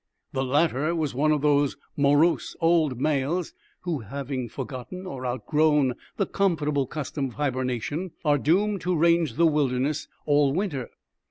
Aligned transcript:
The 0.33 0.43
latter 0.43 0.95
was 0.95 1.13
one 1.13 1.31
of 1.31 1.43
those 1.43 1.77
morose 1.95 2.55
old 2.59 2.99
males, 2.99 3.53
who, 3.81 3.99
having 3.99 4.49
forgotten 4.49 5.05
or 5.05 5.27
outgrown 5.27 5.93
the 6.17 6.25
comfortable 6.25 6.87
custom 6.87 7.27
of 7.27 7.33
hibernation, 7.35 8.09
are 8.25 8.39
doomed 8.39 8.81
to 8.81 8.95
range 8.95 9.35
the 9.35 9.45
wilderness 9.45 10.07
all 10.25 10.53
winter. 10.53 10.89